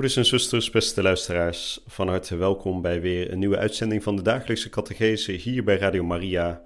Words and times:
Broeders 0.00 0.20
en 0.20 0.38
zusters, 0.38 0.70
beste 0.70 1.02
luisteraars, 1.02 1.80
van 1.86 2.08
harte 2.08 2.36
welkom 2.36 2.82
bij 2.82 3.00
weer 3.00 3.32
een 3.32 3.38
nieuwe 3.38 3.56
uitzending 3.56 4.02
van 4.02 4.16
de 4.16 4.22
dagelijkse 4.22 4.68
catechese 4.68 5.32
hier 5.32 5.64
bij 5.64 5.76
Radio 5.76 6.04
Maria. 6.04 6.62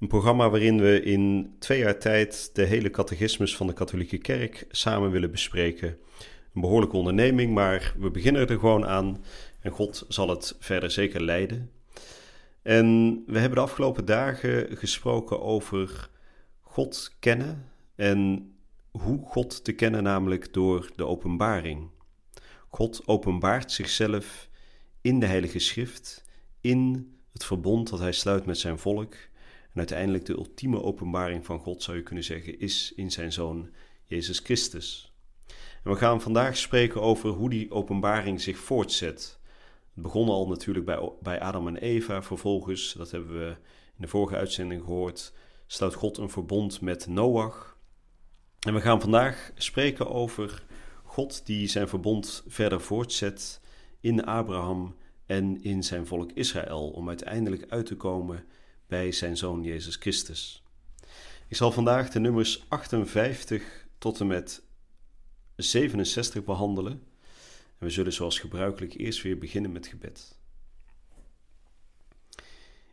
Een 0.00 0.08
programma 0.08 0.50
waarin 0.50 0.80
we 0.80 1.02
in 1.02 1.54
twee 1.58 1.78
jaar 1.78 1.98
tijd 1.98 2.50
de 2.52 2.62
hele 2.62 2.90
catechismus 2.90 3.56
van 3.56 3.66
de 3.66 3.72
katholieke 3.72 4.18
kerk 4.18 4.66
samen 4.70 5.10
willen 5.10 5.30
bespreken. 5.30 5.88
Een 6.54 6.60
behoorlijke 6.60 6.96
onderneming, 6.96 7.54
maar 7.54 7.94
we 7.98 8.10
beginnen 8.10 8.48
er 8.48 8.58
gewoon 8.58 8.86
aan 8.86 9.24
en 9.60 9.70
God 9.70 10.04
zal 10.08 10.28
het 10.28 10.56
verder 10.60 10.90
zeker 10.90 11.22
leiden. 11.22 11.70
En 12.62 13.22
we 13.26 13.38
hebben 13.38 13.58
de 13.58 13.64
afgelopen 13.64 14.04
dagen 14.04 14.76
gesproken 14.76 15.42
over 15.42 16.08
God 16.60 17.16
kennen 17.18 17.70
en 17.96 18.50
hoe 18.90 19.26
God 19.26 19.64
te 19.64 19.72
kennen, 19.72 20.02
namelijk 20.02 20.52
door 20.52 20.90
de 20.96 21.06
openbaring. 21.06 21.92
God 22.74 23.02
openbaart 23.06 23.72
zichzelf 23.72 24.48
in 25.00 25.20
de 25.20 25.26
Heilige 25.26 25.58
Schrift, 25.58 26.24
in 26.60 27.12
het 27.32 27.44
verbond 27.44 27.90
dat 27.90 27.98
Hij 27.98 28.12
sluit 28.12 28.46
met 28.46 28.58
zijn 28.58 28.78
volk. 28.78 29.12
En 29.72 29.78
uiteindelijk 29.78 30.24
de 30.24 30.32
ultieme 30.32 30.82
openbaring 30.82 31.46
van 31.46 31.58
God, 31.58 31.82
zou 31.82 31.96
je 31.96 32.02
kunnen 32.02 32.24
zeggen, 32.24 32.58
is 32.58 32.92
in 32.96 33.10
zijn 33.10 33.32
Zoon 33.32 33.70
Jezus 34.04 34.38
Christus. 34.38 35.12
En 35.84 35.90
we 35.90 35.96
gaan 35.96 36.20
vandaag 36.20 36.56
spreken 36.56 37.00
over 37.00 37.30
hoe 37.30 37.50
die 37.50 37.70
openbaring 37.70 38.40
zich 38.40 38.58
voortzet. 38.58 39.38
Het 39.94 40.02
begon 40.02 40.28
al 40.28 40.48
natuurlijk 40.48 40.86
bij, 40.86 41.10
bij 41.22 41.40
Adam 41.40 41.68
en 41.68 41.76
Eva, 41.76 42.22
vervolgens, 42.22 42.92
dat 42.92 43.10
hebben 43.10 43.38
we 43.38 43.56
in 43.96 44.02
de 44.02 44.08
vorige 44.08 44.36
uitzending 44.36 44.82
gehoord, 44.82 45.32
sluit 45.66 45.94
God 45.94 46.18
een 46.18 46.30
verbond 46.30 46.80
met 46.80 47.06
Noach. 47.06 47.78
En 48.60 48.74
we 48.74 48.80
gaan 48.80 49.00
vandaag 49.00 49.50
spreken 49.54 50.10
over 50.10 50.64
God 51.14 51.46
die 51.46 51.68
zijn 51.68 51.88
verbond 51.88 52.44
verder 52.46 52.80
voortzet 52.80 53.60
in 54.00 54.24
Abraham 54.24 54.96
en 55.26 55.62
in 55.62 55.82
zijn 55.82 56.06
volk 56.06 56.32
Israël, 56.32 56.90
om 56.90 57.08
uiteindelijk 57.08 57.70
uit 57.70 57.86
te 57.86 57.96
komen 57.96 58.44
bij 58.86 59.12
zijn 59.12 59.36
zoon 59.36 59.62
Jezus 59.62 59.96
Christus. 59.96 60.62
Ik 61.48 61.56
zal 61.56 61.72
vandaag 61.72 62.10
de 62.10 62.20
nummers 62.20 62.64
58 62.68 63.86
tot 63.98 64.20
en 64.20 64.26
met 64.26 64.62
67 65.56 66.44
behandelen. 66.44 66.92
En 67.78 67.86
we 67.86 67.90
zullen 67.90 68.12
zoals 68.12 68.38
gebruikelijk 68.38 68.94
eerst 68.94 69.22
weer 69.22 69.38
beginnen 69.38 69.72
met 69.72 69.86
gebed. 69.86 70.38
In 72.36 72.44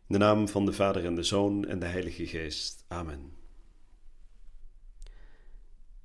de 0.07 0.17
naam 0.17 0.47
van 0.47 0.65
de 0.65 0.73
Vader 0.73 1.05
en 1.05 1.15
de 1.15 1.23
Zoon 1.23 1.67
en 1.67 1.79
de 1.79 1.85
Heilige 1.85 2.27
Geest. 2.27 2.85
Amen. 2.87 3.40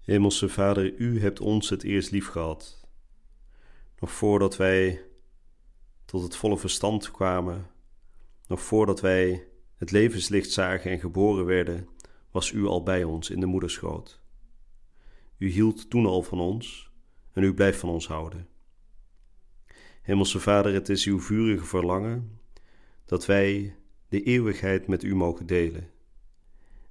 Hemelse 0.07 0.49
Vader, 0.49 0.95
U 0.95 1.21
hebt 1.21 1.41
ons 1.41 1.71
het 1.71 1.83
eerst 1.83 2.11
lief 2.11 2.29
gehad. 2.29 2.89
Nog 3.99 4.11
voordat 4.11 4.57
wij 4.57 5.05
tot 6.05 6.23
het 6.23 6.37
volle 6.37 6.59
verstand 6.59 7.11
kwamen, 7.11 7.71
nog 8.47 8.61
voordat 8.61 9.01
wij 9.01 9.49
het 9.77 9.91
levenslicht 9.91 10.51
zagen 10.51 10.91
en 10.91 11.01
geboren 11.01 11.45
werden, 11.45 11.89
was 12.31 12.53
U 12.53 12.67
al 12.67 12.83
bij 12.83 13.05
ons 13.05 13.31
in 13.31 13.41
de 13.41 13.47
moederschoot. 13.47 14.21
U 15.39 15.51
hield 15.51 15.91
toen 15.91 16.07
al 16.07 16.23
van 16.23 16.41
ons 16.41 16.91
en 17.33 17.43
U 17.43 17.55
blijft 17.55 17.79
van 17.79 17.89
ons 17.89 18.07
houden. 18.07 18.49
Hemelse 20.03 20.41
Vader, 20.41 20.73
het 20.73 20.89
is 20.89 21.05
uw 21.05 21.21
vurige 21.21 21.65
verlangen 21.65 22.41
dat 23.05 23.27
wij 23.27 23.77
de 24.09 24.23
eeuwigheid 24.23 24.87
met 24.87 25.03
U 25.03 25.15
mogen 25.15 25.47
delen. 25.47 25.91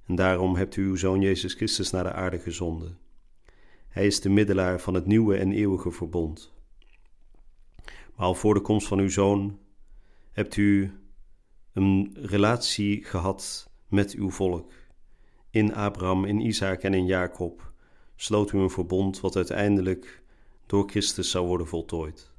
En 0.06 0.14
daarom 0.14 0.56
hebt 0.56 0.76
U 0.76 0.86
uw 0.86 0.96
Zoon 0.96 1.20
Jezus 1.20 1.54
Christus 1.54 1.90
naar 1.90 2.04
de 2.04 2.12
aarde 2.12 2.38
gezonden 2.38 3.04
hij 3.96 4.06
is 4.06 4.20
de 4.20 4.28
middelaar 4.28 4.80
van 4.80 4.94
het 4.94 5.06
nieuwe 5.06 5.36
en 5.36 5.52
eeuwige 5.52 5.90
verbond. 5.90 6.54
Maar 7.84 8.26
al 8.26 8.34
voor 8.34 8.54
de 8.54 8.60
komst 8.60 8.86
van 8.86 8.98
uw 8.98 9.08
zoon 9.08 9.58
hebt 10.32 10.56
u 10.56 10.92
een 11.72 12.16
relatie 12.20 13.04
gehad 13.04 13.70
met 13.88 14.12
uw 14.12 14.30
volk. 14.30 14.72
In 15.50 15.74
Abraham, 15.74 16.24
in 16.24 16.40
Isaac 16.40 16.82
en 16.82 16.94
in 16.94 17.06
Jacob 17.06 17.72
sloot 18.16 18.52
u 18.52 18.58
een 18.58 18.70
verbond 18.70 19.20
wat 19.20 19.36
uiteindelijk 19.36 20.22
door 20.66 20.88
Christus 20.88 21.30
zou 21.30 21.46
worden 21.46 21.66
voltooid. 21.66 22.32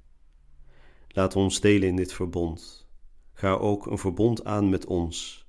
Laat 1.07 1.35
ons 1.35 1.59
delen 1.59 1.87
in 1.87 1.95
dit 1.95 2.13
verbond. 2.13 2.87
Ga 3.33 3.53
ook 3.53 3.85
een 3.85 3.97
verbond 3.97 4.43
aan 4.43 4.69
met 4.69 4.85
ons, 4.85 5.47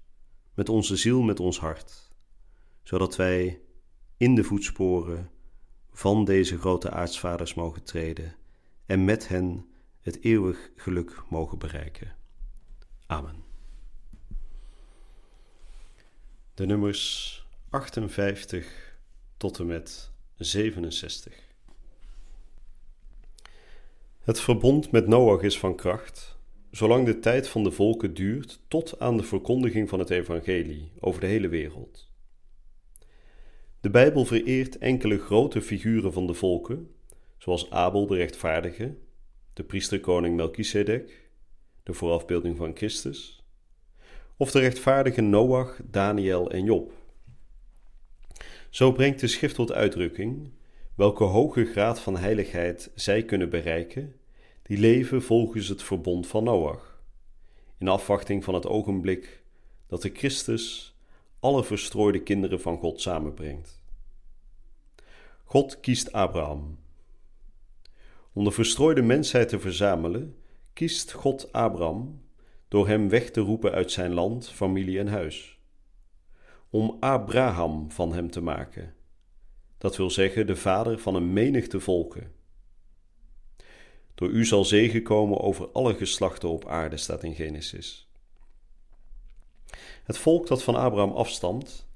met 0.55 0.69
onze 0.69 0.97
ziel, 0.97 1.23
met 1.23 1.41
ons 1.41 1.59
hart, 1.59 2.13
zodat 2.83 3.17
wij 3.17 3.61
in 4.17 4.35
de 4.35 4.45
voetsporen 4.45 5.31
van 5.99 6.25
deze 6.25 6.59
grote 6.59 6.91
aartsvaders 6.91 7.55
mogen 7.55 7.83
treden 7.83 8.35
en 8.87 9.05
met 9.05 9.29
hen 9.29 9.67
het 10.01 10.23
eeuwig 10.23 10.71
geluk 10.77 11.23
mogen 11.29 11.59
bereiken. 11.59 12.17
Amen. 13.07 13.45
De 16.55 16.67
nummers 16.67 17.47
58 17.71 18.97
tot 19.37 19.59
en 19.59 19.67
met 19.67 20.11
67. 20.37 21.35
Het 24.21 24.41
verbond 24.41 24.91
met 24.91 25.07
Noach 25.07 25.43
is 25.43 25.59
van 25.59 25.77
kracht, 25.77 26.39
zolang 26.71 27.07
de 27.07 27.19
tijd 27.19 27.49
van 27.49 27.63
de 27.63 27.71
volken 27.71 28.15
duurt 28.15 28.61
tot 28.69 29.01
aan 29.01 29.17
de 29.17 29.23
verkondiging 29.23 29.89
van 29.89 29.99
het 29.99 30.11
evangelie 30.11 30.93
over 31.01 31.21
de 31.21 31.27
hele 31.27 31.49
wereld. 31.49 32.09
De 33.89 33.95
Bijbel 33.95 34.25
vereert 34.25 34.79
enkele 34.79 35.19
grote 35.19 35.63
figuren 35.63 36.13
van 36.13 36.27
de 36.27 36.35
volken, 36.35 36.91
zoals 37.39 37.71
Abel 37.71 38.07
de 38.07 38.17
rechtvaardige, 38.17 38.97
de 39.53 39.65
priesterkoning 39.65 40.37
Melchizedek, 40.37 41.31
de 41.83 41.93
voorafbeelding 41.93 42.57
van 42.57 42.77
Christus, 42.77 43.45
of 44.37 44.51
de 44.51 44.59
rechtvaardige 44.59 45.21
Noach, 45.21 45.81
Daniel 45.85 46.51
en 46.51 46.65
Job. 46.65 46.93
Zo 48.71 48.93
brengt 48.93 49.21
de 49.21 49.27
schrift 49.27 49.55
tot 49.55 49.73
uitdrukking 49.73 50.51
welke 50.95 51.25
hoge 51.25 51.65
graad 51.65 52.01
van 52.01 52.17
heiligheid 52.17 52.91
zij 52.95 53.25
kunnen 53.25 53.51
bereiken, 53.51 54.15
die 54.63 54.79
leven 54.79 55.23
volgens 55.23 55.69
het 55.69 55.83
verbond 55.83 56.27
van 56.27 56.45
Noach, 56.45 57.03
in 57.79 57.89
afwachting 57.89 58.45
van 58.45 58.55
het 58.55 58.67
ogenblik 58.67 59.43
dat 59.87 60.03
de 60.03 60.11
Christus 60.15 60.97
alle 61.41 61.65
verstrooide 61.65 62.23
kinderen 62.23 62.61
van 62.61 62.79
God 62.79 63.01
samenbrengt. 63.01 63.78
God 65.49 65.81
kiest 65.81 66.13
Abraham. 66.13 66.79
Om 68.33 68.45
de 68.45 68.51
verstrooide 68.51 69.03
mensheid 69.03 69.49
te 69.49 69.59
verzamelen, 69.59 70.37
kiest 70.73 71.13
God 71.13 71.53
Abraham 71.53 72.23
door 72.69 72.89
hem 72.89 73.09
weg 73.09 73.31
te 73.31 73.41
roepen 73.41 73.73
uit 73.73 73.91
zijn 73.91 74.13
land, 74.13 74.49
familie 74.49 74.99
en 74.99 75.09
huis. 75.09 75.59
Om 76.71 76.97
Abraham 77.01 77.91
van 77.91 78.13
hem 78.13 78.31
te 78.31 78.41
maken, 78.41 78.95
dat 79.79 79.97
wil 79.97 80.11
zeggen 80.11 80.47
de 80.47 80.57
vader 80.57 80.99
van 80.99 81.15
een 81.15 81.33
menigte 81.33 81.81
volken. 81.81 82.33
Door 84.15 84.29
u 84.29 84.45
zal 84.45 84.65
zegen 84.65 85.03
komen 85.03 85.41
over 85.41 85.69
alle 85.73 85.95
geslachten 85.95 86.49
op 86.49 86.67
aarde, 86.67 86.97
staat 86.97 87.23
in 87.23 87.35
Genesis. 87.35 88.09
Het 90.05 90.19
volk 90.19 90.47
dat 90.47 90.63
van 90.63 90.75
Abraham 90.75 91.13
afstamt, 91.13 91.89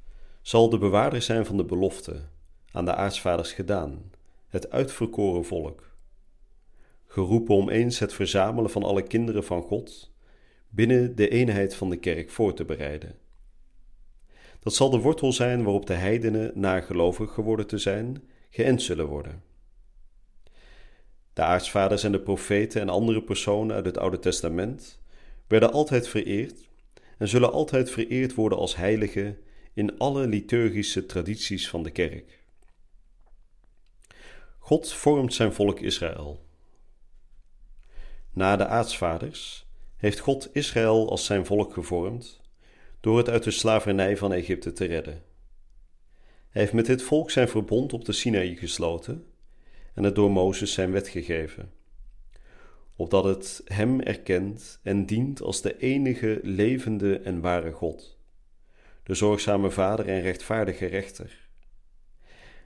zal 0.43 0.71
de 0.71 0.79
bewaarder 0.79 1.23
zijn 1.23 1.47
van 1.47 1.57
de 1.57 1.65
belofte, 1.65 2.31
aan 2.73 2.85
de 2.85 2.95
aartsvaders 2.95 3.53
gedaan, 3.53 4.11
het 4.49 4.71
uitverkoren 4.71 5.45
volk. 5.45 5.91
Geroepen 7.07 7.55
om 7.55 7.69
eens 7.69 7.99
het 7.99 8.13
verzamelen 8.13 8.71
van 8.71 8.83
alle 8.83 9.03
kinderen 9.03 9.45
van 9.45 9.63
God 9.63 10.13
binnen 10.69 11.17
de 11.17 11.29
eenheid 11.29 11.75
van 11.75 11.91
de 11.91 11.97
kerk 11.97 12.31
voor 12.31 12.55
te 12.55 12.65
bereiden. 12.65 13.15
Dat 14.61 14.75
zal 14.75 14.91
de 14.91 14.99
wortel 14.99 15.33
zijn 15.33 15.63
waarop 15.63 15.87
de 15.87 15.95
heidenen, 15.95 16.53
nagelovig 16.55 17.33
geworden 17.33 17.67
te 17.67 17.79
zijn, 17.79 18.23
geënt 18.51 18.83
zullen 18.83 19.07
worden. 19.07 19.43
De 21.33 21.43
aartsvaders 21.43 22.05
en 22.05 22.13
de 22.13 22.21
profeten 22.21 22.81
en 22.81 22.89
andere 22.89 23.23
personen 23.23 23.77
uit 23.77 23.85
het 23.85 23.99
Oude 23.99 24.19
Testament 24.19 25.01
werden 25.47 25.73
altijd 25.73 26.09
vereerd 26.09 26.69
en 27.19 27.29
zullen 27.29 27.53
altijd 27.53 27.91
vereerd 27.91 28.35
worden 28.35 28.59
als 28.59 28.77
heiligen 28.77 29.39
in 29.75 29.99
alle 29.99 30.27
liturgische 30.27 31.07
tradities 31.07 31.69
van 31.69 31.83
de 31.83 31.91
kerk. 31.91 32.42
God 34.73 34.93
vormt 34.93 35.35
zijn 35.35 35.53
volk 35.53 35.81
Israël. 35.81 36.45
Na 38.33 38.57
de 38.57 38.67
aartsvaders 38.67 39.67
heeft 39.97 40.19
God 40.19 40.49
Israël 40.53 41.11
als 41.11 41.25
zijn 41.25 41.47
volk 41.47 41.73
gevormd 41.73 42.41
door 43.01 43.19
het 43.19 43.29
uit 43.29 43.43
de 43.43 43.51
slavernij 43.51 44.17
van 44.17 44.33
Egypte 44.33 44.73
te 44.73 44.85
redden. 44.85 45.23
Hij 46.49 46.63
heeft 46.63 46.73
met 46.73 46.87
dit 46.87 47.03
volk 47.03 47.31
zijn 47.31 47.49
verbond 47.49 47.93
op 47.93 48.05
de 48.05 48.13
Sinaï 48.13 48.57
gesloten 48.57 49.27
en 49.95 50.03
het 50.03 50.15
door 50.15 50.31
Mozes 50.31 50.73
zijn 50.73 50.93
wet 50.93 51.09
gegeven, 51.09 51.73
opdat 52.97 53.25
het 53.25 53.63
hem 53.65 54.01
erkent 54.01 54.79
en 54.83 55.07
dient 55.07 55.43
als 55.43 55.63
de 55.63 55.79
enige 55.79 56.41
levende 56.43 57.19
en 57.19 57.41
ware 57.41 57.73
God, 57.73 58.19
de 59.03 59.15
zorgzame 59.15 59.71
Vader 59.71 60.09
en 60.09 60.21
rechtvaardige 60.21 60.87
rechter, 60.87 61.43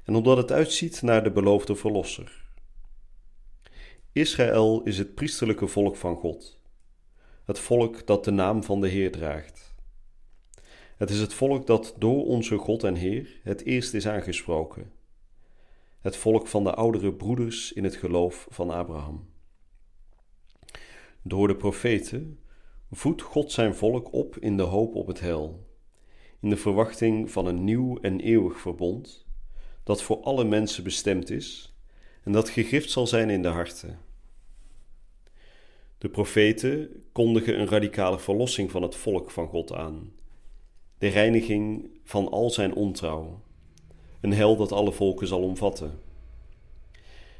en 0.06 0.14
omdat 0.14 0.36
het 0.36 0.52
uitziet 0.52 1.02
naar 1.02 1.24
de 1.24 1.30
beloofde 1.30 1.76
Verlosser. 1.76 2.44
Israël 4.12 4.82
is 4.82 4.98
het 4.98 5.14
priesterlijke 5.14 5.66
volk 5.66 5.96
van 5.96 6.16
God, 6.16 6.60
het 7.44 7.58
volk 7.58 8.06
dat 8.06 8.24
de 8.24 8.30
naam 8.30 8.64
van 8.64 8.80
de 8.80 8.88
Heer 8.88 9.12
draagt. 9.12 9.74
Het 10.96 11.10
is 11.10 11.20
het 11.20 11.34
volk 11.34 11.66
dat 11.66 11.94
door 11.98 12.26
onze 12.26 12.56
God 12.56 12.84
en 12.84 12.94
Heer 12.94 13.40
het 13.42 13.64
eerst 13.64 13.94
is 13.94 14.08
aangesproken. 14.08 14.92
Het 16.00 16.16
volk 16.16 16.46
van 16.46 16.64
de 16.64 16.74
oudere 16.74 17.12
broeders 17.12 17.72
in 17.72 17.84
het 17.84 17.96
geloof 17.96 18.46
van 18.50 18.70
Abraham. 18.70 19.28
Door 21.22 21.48
de 21.48 21.56
profeten 21.56 22.38
voedt 22.90 23.22
God 23.22 23.52
zijn 23.52 23.74
volk 23.74 24.12
op 24.12 24.38
in 24.38 24.56
de 24.56 24.62
hoop 24.62 24.94
op 24.94 25.06
het 25.06 25.20
hel, 25.20 25.66
in 26.40 26.50
de 26.50 26.56
verwachting 26.56 27.30
van 27.30 27.46
een 27.46 27.64
nieuw 27.64 27.98
en 28.00 28.20
eeuwig 28.20 28.58
verbond, 28.58 29.25
dat 29.86 30.02
voor 30.02 30.20
alle 30.22 30.44
mensen 30.44 30.84
bestemd 30.84 31.30
is 31.30 31.74
en 32.22 32.32
dat 32.32 32.48
gegrift 32.48 32.90
zal 32.90 33.06
zijn 33.06 33.30
in 33.30 33.42
de 33.42 33.48
harten. 33.48 33.98
De 35.98 36.08
profeten 36.08 37.04
kondigen 37.12 37.60
een 37.60 37.68
radicale 37.68 38.18
verlossing 38.18 38.70
van 38.70 38.82
het 38.82 38.94
volk 38.94 39.30
van 39.30 39.48
God 39.48 39.72
aan 39.72 40.12
de 40.98 41.08
reiniging 41.08 41.90
van 42.04 42.30
al 42.30 42.50
zijn 42.50 42.74
ontrouw, 42.74 43.40
een 44.20 44.32
hel 44.32 44.56
dat 44.56 44.72
alle 44.72 44.92
volken 44.92 45.26
zal 45.26 45.42
omvatten. 45.42 45.98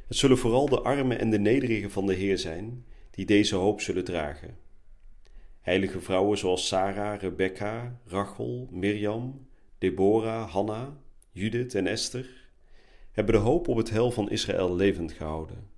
Het 0.07 0.17
zullen 0.17 0.39
vooral 0.39 0.69
de 0.69 0.81
armen 0.81 1.19
en 1.19 1.31
de 1.31 1.39
nederigen 1.39 1.91
van 1.91 2.07
de 2.07 2.15
Heer 2.15 2.39
zijn 2.39 2.85
die 3.11 3.27
deze 3.27 3.55
hoop 3.55 3.81
zullen 3.81 4.05
dragen. 4.05 4.57
Heilige 5.61 6.01
vrouwen 6.01 6.39
zoals 6.39 6.67
Sarah, 6.67 7.21
Rebecca, 7.21 8.01
Rachel, 8.05 8.69
Mirjam, 8.71 9.47
Deborah, 9.79 10.51
Hanna, 10.51 10.97
Judith 11.37 11.75
en 11.75 11.87
Esther 11.87 12.27
hebben 13.13 13.35
de 13.35 13.41
hoop 13.41 13.69
op 13.69 13.77
het 13.77 13.91
hel 13.91 14.11
van 14.11 14.31
Israël 14.31 14.75
levend 14.75 15.13
gehouden. 15.13 15.71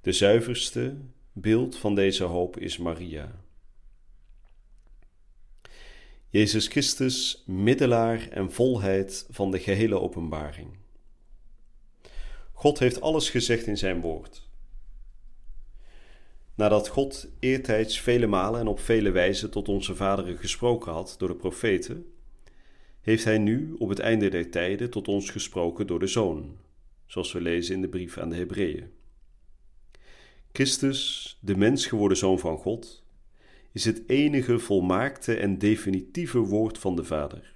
De 0.00 0.12
zuiverste 0.12 0.96
beeld 1.32 1.76
van 1.76 1.94
deze 1.94 2.24
hoop 2.24 2.58
is 2.58 2.76
Maria. 2.76 3.44
Jezus 6.28 6.66
Christus, 6.66 7.42
middelaar 7.46 8.28
en 8.28 8.52
volheid 8.52 9.26
van 9.30 9.50
de 9.50 9.58
gehele 9.58 10.00
openbaring. 10.00 10.68
God 12.52 12.78
heeft 12.78 13.00
alles 13.00 13.30
gezegd 13.30 13.66
in 13.66 13.78
zijn 13.78 14.00
woord. 14.00 14.48
Nadat 16.54 16.88
God 16.88 17.28
eertijds 17.38 18.00
vele 18.00 18.26
malen 18.26 18.60
en 18.60 18.66
op 18.66 18.80
vele 18.80 19.10
wijzen 19.10 19.50
tot 19.50 19.68
onze 19.68 19.94
vaderen 19.94 20.38
gesproken 20.38 20.92
had 20.92 21.14
door 21.18 21.28
de 21.28 21.34
profeten, 21.34 22.12
heeft 23.00 23.24
Hij 23.24 23.38
nu 23.38 23.74
op 23.78 23.88
het 23.88 23.98
einde 23.98 24.28
der 24.28 24.50
tijden 24.50 24.90
tot 24.90 25.08
ons 25.08 25.30
gesproken 25.30 25.86
door 25.86 25.98
de 25.98 26.06
Zoon, 26.06 26.56
zoals 27.06 27.32
we 27.32 27.40
lezen 27.40 27.74
in 27.74 27.80
de 27.80 27.88
brief 27.88 28.18
aan 28.18 28.30
de 28.30 28.36
Hebreeën. 28.36 28.90
Christus, 30.52 31.38
de 31.40 31.56
mens 31.56 31.86
geworden 31.86 32.16
Zoon 32.16 32.38
van 32.38 32.58
God, 32.58 33.04
is 33.72 33.84
het 33.84 34.02
enige 34.06 34.58
volmaakte 34.58 35.34
en 35.34 35.58
definitieve 35.58 36.38
woord 36.38 36.78
van 36.78 36.96
de 36.96 37.04
Vader. 37.04 37.52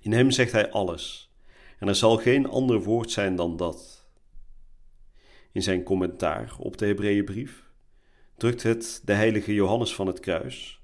In 0.00 0.12
Hem 0.12 0.30
zegt 0.30 0.52
Hij 0.52 0.70
alles, 0.70 1.30
en 1.78 1.88
er 1.88 1.94
zal 1.94 2.16
geen 2.16 2.46
ander 2.46 2.82
woord 2.82 3.10
zijn 3.10 3.36
dan 3.36 3.56
dat. 3.56 4.06
In 5.52 5.62
zijn 5.62 5.82
commentaar 5.82 6.56
op 6.58 6.78
de 6.78 6.86
Hebreeënbrief 6.86 7.62
drukt 8.36 8.62
het 8.62 9.02
de 9.04 9.12
heilige 9.12 9.54
Johannes 9.54 9.94
van 9.94 10.06
het 10.06 10.20
Kruis, 10.20 10.79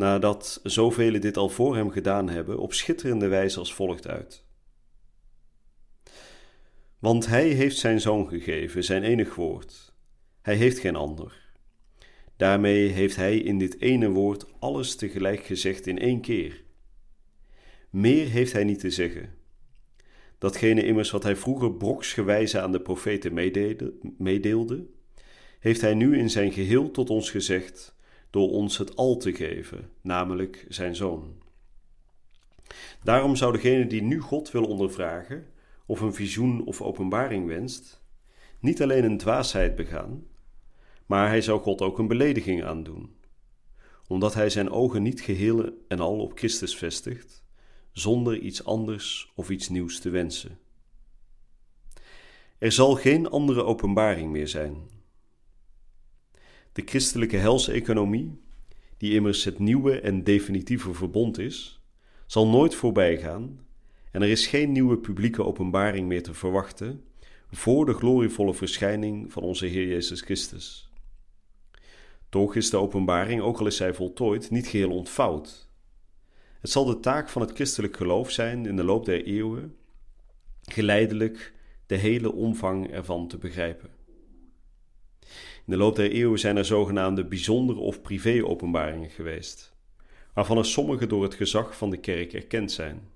nadat 0.00 0.60
zoveel 0.62 1.20
dit 1.20 1.36
al 1.36 1.48
voor 1.48 1.76
hem 1.76 1.90
gedaan 1.90 2.28
hebben, 2.28 2.58
op 2.58 2.72
schitterende 2.72 3.28
wijze 3.28 3.58
als 3.58 3.74
volgt 3.74 4.06
uit. 4.06 4.44
Want 6.98 7.26
Hij 7.26 7.48
heeft 7.48 7.76
Zijn 7.78 8.00
Zoon 8.00 8.28
gegeven, 8.28 8.84
Zijn 8.84 9.02
enig 9.02 9.34
woord. 9.34 9.92
Hij 10.42 10.54
heeft 10.54 10.78
geen 10.78 10.96
ander. 10.96 11.48
Daarmee 12.36 12.88
heeft 12.88 13.16
hij 13.16 13.38
in 13.38 13.58
dit 13.58 13.80
ene 13.80 14.08
woord 14.08 14.46
alles 14.58 14.96
tegelijk 14.96 15.44
gezegd 15.44 15.86
in 15.86 15.98
één 15.98 16.20
keer. 16.20 16.62
Meer 17.90 18.28
heeft 18.28 18.52
hij 18.52 18.64
niet 18.64 18.80
te 18.80 18.90
zeggen. 18.90 19.34
Datgene 20.38 20.84
immers 20.84 21.10
wat 21.10 21.22
hij 21.22 21.36
vroeger 21.36 21.72
broksgewijze 21.72 22.60
aan 22.60 22.72
de 22.72 22.80
profeten 22.80 23.32
meedeelde, 23.32 23.92
meedeelde, 24.18 24.86
heeft 25.58 25.80
hij 25.80 25.94
nu 25.94 26.18
in 26.18 26.30
zijn 26.30 26.52
geheel 26.52 26.90
tot 26.90 27.10
ons 27.10 27.30
gezegd 27.30 27.98
door 28.30 28.50
ons 28.50 28.78
het 28.78 28.96
al 28.96 29.16
te 29.16 29.34
geven, 29.34 29.90
namelijk 30.00 30.66
zijn 30.68 30.96
zoon. 30.96 31.42
Daarom 33.02 33.36
zou 33.36 33.52
degene 33.52 33.86
die 33.86 34.02
nu 34.02 34.20
God 34.20 34.50
wil 34.50 34.64
ondervragen, 34.64 35.46
of 35.86 36.00
een 36.00 36.14
visioen 36.14 36.64
of 36.64 36.82
openbaring 36.82 37.46
wenst, 37.46 38.02
niet 38.58 38.82
alleen 38.82 39.04
een 39.04 39.18
dwaasheid 39.18 39.76
begaan, 39.76 40.26
maar 41.06 41.28
hij 41.28 41.40
zou 41.40 41.60
God 41.60 41.80
ook 41.80 41.98
een 41.98 42.08
belediging 42.08 42.64
aandoen, 42.64 43.16
omdat 44.06 44.34
hij 44.34 44.50
zijn 44.50 44.70
ogen 44.70 45.02
niet 45.02 45.20
geheel 45.20 45.70
en 45.88 46.00
al 46.00 46.18
op 46.18 46.38
Christus 46.38 46.76
vestigt, 46.76 47.44
zonder 47.92 48.38
iets 48.38 48.64
anders 48.64 49.32
of 49.34 49.50
iets 49.50 49.68
nieuws 49.68 50.00
te 50.00 50.10
wensen. 50.10 50.58
Er 52.58 52.72
zal 52.72 52.94
geen 52.94 53.30
andere 53.30 53.62
openbaring 53.64 54.30
meer 54.30 54.48
zijn. 54.48 54.99
De 56.72 56.82
christelijke 56.84 57.36
helse-economie, 57.36 58.40
die 58.96 59.14
immers 59.14 59.44
het 59.44 59.58
nieuwe 59.58 60.00
en 60.00 60.24
definitieve 60.24 60.94
verbond 60.94 61.38
is, 61.38 61.80
zal 62.26 62.48
nooit 62.48 62.74
voorbij 62.74 63.18
gaan 63.18 63.60
en 64.10 64.22
er 64.22 64.28
is 64.28 64.46
geen 64.46 64.72
nieuwe 64.72 64.98
publieke 64.98 65.44
openbaring 65.44 66.08
meer 66.08 66.22
te 66.22 66.34
verwachten 66.34 67.04
voor 67.50 67.86
de 67.86 67.94
glorievolle 67.94 68.54
verschijning 68.54 69.32
van 69.32 69.42
onze 69.42 69.66
Heer 69.66 69.86
Jezus 69.86 70.20
Christus. 70.20 70.90
Toch 72.28 72.54
is 72.54 72.70
de 72.70 72.76
openbaring, 72.76 73.40
ook 73.40 73.58
al 73.58 73.66
is 73.66 73.76
zij 73.76 73.94
voltooid, 73.94 74.50
niet 74.50 74.66
geheel 74.66 74.90
ontvouwd. 74.90 75.68
Het 76.60 76.70
zal 76.70 76.84
de 76.84 77.00
taak 77.00 77.28
van 77.28 77.42
het 77.42 77.52
christelijk 77.52 77.96
geloof 77.96 78.30
zijn 78.30 78.66
in 78.66 78.76
de 78.76 78.84
loop 78.84 79.04
der 79.04 79.24
eeuwen 79.24 79.76
geleidelijk 80.62 81.54
de 81.86 81.96
hele 81.96 82.32
omvang 82.32 82.90
ervan 82.90 83.28
te 83.28 83.38
begrijpen. 83.38 83.90
In 85.70 85.76
de 85.76 85.82
loop 85.82 85.96
der 85.96 86.10
eeuwen 86.10 86.38
zijn 86.38 86.56
er 86.56 86.64
zogenaamde 86.64 87.24
bijzondere 87.24 87.78
of 87.78 88.02
privé-openbaringen 88.02 89.10
geweest, 89.10 89.76
waarvan 90.34 90.58
er 90.58 90.64
sommige 90.64 91.06
door 91.06 91.22
het 91.22 91.34
gezag 91.34 91.76
van 91.76 91.90
de 91.90 91.96
kerk 91.96 92.32
erkend 92.32 92.72
zijn. 92.72 93.08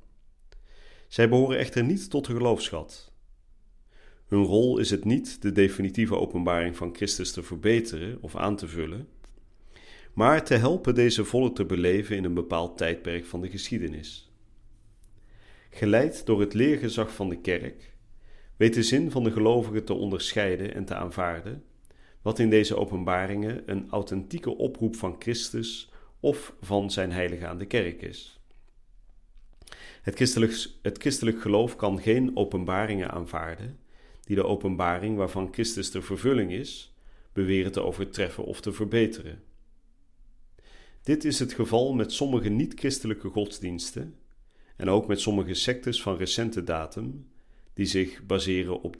Zij 1.09 1.29
behoren 1.29 1.59
echter 1.59 1.85
niet 1.85 2.11
tot 2.11 2.27
de 2.27 2.33
geloofschat. 2.33 3.13
Hun 4.27 4.43
rol 4.43 4.79
is 4.79 4.91
het 4.91 5.05
niet 5.05 5.43
de 5.43 5.53
definitieve 5.53 6.17
openbaring 6.17 6.77
van 6.77 6.95
Christus 6.95 7.33
te 7.33 7.43
verbeteren 7.43 8.19
of 8.21 8.37
aan 8.37 8.57
te 8.57 8.69
vullen, 8.69 9.09
maar 10.13 10.45
te 10.45 10.55
helpen 10.55 10.95
deze 10.95 11.25
volle 11.25 11.53
te 11.53 11.65
beleven 11.65 12.17
in 12.17 12.25
een 12.25 12.35
bepaald 12.35 12.77
tijdperk 12.77 13.25
van 13.25 13.41
de 13.41 13.51
geschiedenis. 13.51 14.33
Geleid 15.71 16.27
door 16.27 16.41
het 16.41 16.55
leergezag 16.55 17.15
van 17.15 17.29
de 17.29 17.41
kerk, 17.41 17.95
weet 18.57 18.75
de 18.75 18.83
zin 18.83 19.11
van 19.11 19.25
de 19.25 19.31
gelovigen 19.33 19.85
te 19.85 19.95
onderscheiden 19.95 20.75
en 20.75 20.85
te 20.85 20.95
aanvaarden, 20.95 21.65
wat 22.25 22.39
in 22.39 22.51
deze 22.51 22.77
openbaringen 22.77 23.63
een 23.67 23.91
authentieke 23.91 24.57
oproep 24.57 24.97
van 24.97 25.17
Christus 25.19 25.91
of 26.21 26.55
van 26.61 26.91
zijn 26.91 27.13
heilige 27.13 27.47
aan 27.47 27.59
de 27.59 27.67
kerk 27.67 28.03
is. 28.03 28.41
Het 30.03 30.15
christelijk, 30.15 30.69
het 30.83 30.99
christelijk 30.99 31.41
geloof 31.41 31.77
kan 31.77 32.01
geen 32.01 32.37
openbaringen 32.37 33.11
aanvaarden 33.11 33.79
die 34.21 34.37
de 34.37 34.45
openbaring 34.45 35.17
waarvan 35.17 35.53
Christus 35.53 35.91
de 35.91 36.03
vervulling 36.03 36.53
is, 36.53 36.95
beweren 37.33 37.73
te 37.73 37.83
overtreffen 37.83 38.45
of 38.45 38.61
te 38.61 38.73
verbeteren. 38.73 39.43
Dit 41.03 41.25
is 41.25 41.39
het 41.39 41.53
geval 41.53 41.95
met 41.95 42.13
sommige 42.13 42.49
niet-christelijke 42.49 43.29
godsdiensten 43.29 44.15
en 44.77 44.89
ook 44.89 45.07
met 45.07 45.21
sommige 45.21 45.55
sectes 45.55 46.03
van 46.03 46.17
recente 46.17 46.65
datum 46.65 47.27
die 47.75 47.87
zich 47.87 48.27
baseren 48.27 48.81
op 48.81 48.97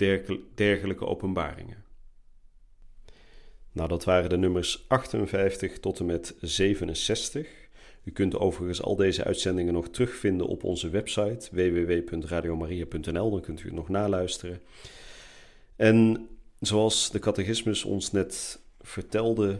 dergelijke 0.55 1.07
openbaringen. 1.07 1.85
Nou, 3.75 3.89
dat 3.89 4.05
waren 4.05 4.31
de 4.31 4.37
nummers 4.37 4.85
58 4.89 5.79
tot 5.79 5.99
en 5.99 6.07
met 6.07 6.35
67. 6.41 7.47
U 8.05 8.11
kunt 8.11 8.39
overigens 8.39 8.83
al 8.83 8.97
deze 8.97 9.25
uitzendingen 9.25 9.73
nog 9.73 9.89
terugvinden 9.89 10.47
op 10.47 10.65
onze 10.65 10.89
website 10.89 11.49
www.radiomaria.nl, 11.51 13.31
dan 13.31 13.41
kunt 13.41 13.61
u 13.61 13.65
het 13.65 13.75
nog 13.75 13.89
naluisteren. 13.89 14.61
En 15.77 16.29
zoals 16.61 17.11
de 17.11 17.19
catechismus 17.19 17.85
ons 17.85 18.13
net 18.13 18.61
vertelde, 18.81 19.59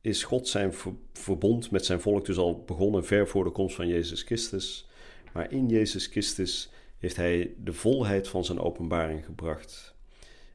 is 0.00 0.24
God 0.24 0.48
zijn 0.48 0.74
verbond 1.12 1.70
met 1.70 1.84
zijn 1.84 2.00
volk 2.00 2.26
dus 2.26 2.36
al 2.36 2.64
begonnen 2.64 3.04
ver 3.04 3.28
voor 3.28 3.44
de 3.44 3.50
komst 3.50 3.76
van 3.76 3.88
Jezus 3.88 4.22
Christus. 4.22 4.88
Maar 5.32 5.52
in 5.52 5.68
Jezus 5.68 6.06
Christus 6.06 6.70
heeft 6.98 7.16
hij 7.16 7.54
de 7.64 7.72
volheid 7.72 8.28
van 8.28 8.44
zijn 8.44 8.60
openbaring 8.60 9.24
gebracht. 9.24 9.96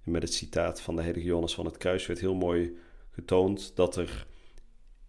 En 0.04 0.12
met 0.12 0.24
het 0.24 0.34
citaat 0.34 0.82
van 0.82 0.96
de 0.96 1.02
heilige 1.02 1.28
Johannes 1.28 1.54
van 1.54 1.66
het 1.66 1.78
Kruis 1.78 2.06
werd 2.06 2.20
heel 2.20 2.36
mooi 2.36 2.78
getoond 3.12 3.76
dat 3.76 3.96
er 3.96 4.28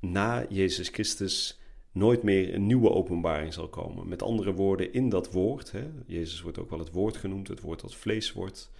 na 0.00 0.46
Jezus 0.48 0.88
Christus 0.88 1.58
nooit 1.92 2.22
meer 2.22 2.54
een 2.54 2.66
nieuwe 2.66 2.90
openbaring 2.90 3.52
zal 3.52 3.68
komen. 3.68 4.08
Met 4.08 4.22
andere 4.22 4.52
woorden, 4.52 4.92
in 4.92 5.08
dat 5.08 5.32
woord, 5.32 5.72
hè, 5.72 5.90
Jezus 6.06 6.40
wordt 6.40 6.58
ook 6.58 6.70
wel 6.70 6.78
het 6.78 6.90
woord 6.90 7.16
genoemd, 7.16 7.48
het 7.48 7.60
woord 7.60 7.80
dat 7.80 7.94
vlees 7.94 8.32
wordt. 8.32 8.70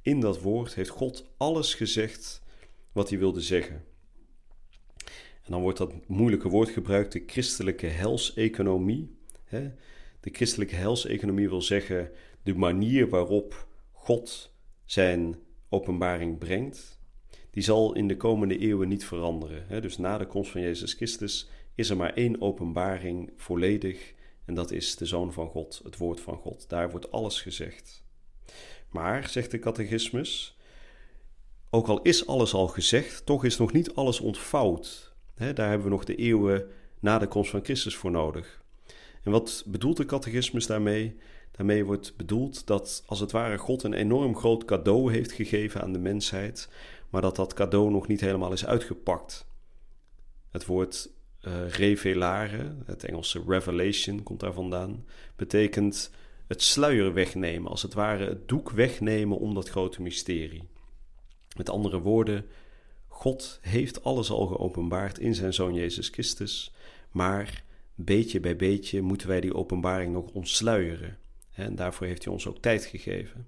In 0.00 0.20
dat 0.20 0.40
woord 0.40 0.74
heeft 0.74 0.90
God 0.90 1.24
alles 1.36 1.74
gezegd 1.74 2.42
wat 2.92 3.08
hij 3.08 3.18
wilde 3.18 3.40
zeggen. 3.40 3.84
En 5.42 5.52
dan 5.52 5.60
wordt 5.60 5.78
dat 5.78 5.92
moeilijke 6.06 6.48
woord 6.48 6.68
gebruikt, 6.68 7.12
de 7.12 7.22
christelijke 7.26 7.86
helseconomie. 7.86 9.16
De 10.20 10.30
christelijke 10.32 10.74
helseconomie 10.74 11.48
wil 11.48 11.62
zeggen 11.62 12.10
de 12.42 12.54
manier 12.54 13.08
waarop 13.08 13.66
God 13.92 14.52
zijn 14.84 15.36
openbaring 15.68 16.38
brengt, 16.38 17.00
die 17.50 17.62
zal 17.62 17.94
in 17.94 18.08
de 18.08 18.16
komende 18.16 18.58
eeuwen 18.58 18.88
niet 18.88 19.04
veranderen. 19.04 19.82
Dus 19.82 19.98
na 19.98 20.18
de 20.18 20.26
komst 20.26 20.50
van 20.50 20.60
Jezus 20.60 20.92
Christus 20.92 21.48
is 21.74 21.90
er 21.90 21.96
maar 21.96 22.12
één 22.14 22.40
openbaring 22.40 23.32
volledig 23.36 24.14
en 24.44 24.54
dat 24.54 24.70
is 24.70 24.96
de 24.96 25.06
Zoon 25.06 25.32
van 25.32 25.48
God, 25.48 25.80
het 25.84 25.96
Woord 25.96 26.20
van 26.20 26.36
God. 26.36 26.68
Daar 26.68 26.90
wordt 26.90 27.12
alles 27.12 27.40
gezegd. 27.40 28.04
Maar, 28.90 29.28
zegt 29.28 29.50
de 29.50 29.58
catechismus, 29.58 30.56
ook 31.70 31.88
al 31.88 32.02
is 32.02 32.26
alles 32.26 32.54
al 32.54 32.68
gezegd, 32.68 33.26
toch 33.26 33.44
is 33.44 33.56
nog 33.56 33.72
niet 33.72 33.94
alles 33.94 34.20
ontvouwd. 34.20 35.14
daar 35.34 35.68
hebben 35.68 35.82
we 35.82 35.92
nog 35.92 36.04
de 36.04 36.14
eeuwen 36.14 36.70
na 37.00 37.18
de 37.18 37.26
komst 37.26 37.50
van 37.50 37.64
Christus 37.64 37.96
voor 37.96 38.10
nodig. 38.10 38.64
En 39.26 39.32
wat 39.32 39.62
bedoelt 39.66 39.96
de 39.96 40.04
catechismus 40.04 40.66
daarmee? 40.66 41.16
Daarmee 41.50 41.84
wordt 41.84 42.16
bedoeld 42.16 42.66
dat 42.66 43.02
als 43.06 43.20
het 43.20 43.32
ware 43.32 43.58
God 43.58 43.82
een 43.82 43.92
enorm 43.92 44.36
groot 44.36 44.64
cadeau 44.64 45.12
heeft 45.12 45.32
gegeven 45.32 45.82
aan 45.82 45.92
de 45.92 45.98
mensheid, 45.98 46.68
maar 47.10 47.22
dat 47.22 47.36
dat 47.36 47.54
cadeau 47.54 47.90
nog 47.90 48.06
niet 48.06 48.20
helemaal 48.20 48.52
is 48.52 48.66
uitgepakt. 48.66 49.46
Het 50.50 50.66
woord 50.66 51.10
uh, 51.42 51.68
revelare, 51.68 52.74
het 52.84 53.04
Engelse 53.04 53.42
revelation 53.46 54.22
komt 54.22 54.40
daar 54.40 54.52
vandaan, 54.52 55.04
betekent 55.36 56.10
het 56.46 56.62
sluier 56.62 57.12
wegnemen, 57.12 57.70
als 57.70 57.82
het 57.82 57.94
ware 57.94 58.26
het 58.26 58.48
doek 58.48 58.70
wegnemen 58.70 59.38
om 59.38 59.54
dat 59.54 59.68
grote 59.68 60.02
mysterie. 60.02 60.68
Met 61.56 61.70
andere 61.70 62.00
woorden, 62.00 62.46
God 63.08 63.58
heeft 63.62 64.04
alles 64.04 64.30
al 64.30 64.46
geopenbaard 64.46 65.18
in 65.18 65.34
zijn 65.34 65.54
Zoon 65.54 65.74
Jezus 65.74 66.08
Christus, 66.08 66.74
maar 67.10 67.64
beetje 67.96 68.40
bij 68.40 68.56
beetje 68.56 69.02
moeten 69.02 69.28
wij 69.28 69.40
die 69.40 69.54
openbaring 69.54 70.12
nog 70.12 70.30
ontsluieren. 70.30 71.18
En 71.52 71.74
daarvoor 71.74 72.06
heeft 72.06 72.24
hij 72.24 72.32
ons 72.32 72.46
ook 72.46 72.58
tijd 72.58 72.84
gegeven. 72.84 73.46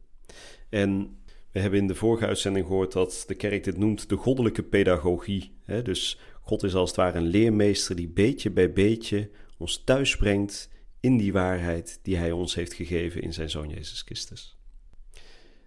En 0.68 1.18
we 1.52 1.60
hebben 1.60 1.80
in 1.80 1.86
de 1.86 1.94
vorige 1.94 2.26
uitzending 2.26 2.66
gehoord 2.66 2.92
dat 2.92 3.24
de 3.26 3.34
kerk 3.34 3.64
dit 3.64 3.76
noemt 3.76 4.08
de 4.08 4.16
goddelijke 4.16 4.62
pedagogie. 4.62 5.52
Dus 5.82 6.20
God 6.40 6.62
is 6.62 6.74
als 6.74 6.88
het 6.88 6.98
ware 6.98 7.18
een 7.18 7.26
leermeester 7.26 7.96
die 7.96 8.08
beetje 8.08 8.50
bij 8.50 8.72
beetje 8.72 9.30
ons 9.58 9.82
thuis 9.84 10.16
brengt 10.16 10.70
in 11.00 11.16
die 11.16 11.32
waarheid 11.32 11.98
die 12.02 12.16
hij 12.16 12.32
ons 12.32 12.54
heeft 12.54 12.72
gegeven 12.72 13.22
in 13.22 13.32
zijn 13.32 13.50
Zoon 13.50 13.68
Jezus 13.68 14.02
Christus. 14.02 14.56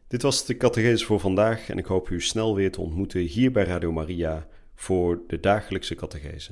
Dit 0.08 0.22
was 0.22 0.46
de 0.46 0.58
catechese 0.58 1.06
voor 1.06 1.20
vandaag 1.20 1.70
en 1.70 1.78
ik 1.78 1.86
hoop 1.86 2.10
u 2.10 2.22
snel 2.22 2.56
weer 2.56 2.72
te 2.72 2.82
ontmoeten 2.82 3.22
hier 3.22 3.52
bij 3.52 3.64
Radio 3.64 3.92
Maria 3.92 4.48
voor 4.76 5.22
de 5.28 5.40
dagelijkse 5.40 5.96
catechese. 5.96 6.52